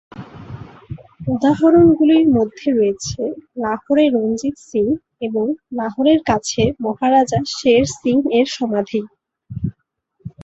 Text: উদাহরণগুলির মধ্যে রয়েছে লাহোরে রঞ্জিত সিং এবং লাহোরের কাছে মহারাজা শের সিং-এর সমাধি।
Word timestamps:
উদাহরণগুলির 1.27 2.25
মধ্যে 2.29 2.67
রয়েছে 2.71 3.21
লাহোরে 3.57 4.05
রঞ্জিত 4.15 4.55
সিং 4.69 4.85
এবং 5.21 5.45
লাহোরের 5.73 6.19
কাছে 6.25 6.61
মহারাজা 6.85 7.39
শের 7.55 7.83
সিং-এর 7.97 8.47
সমাধি। 8.57 9.01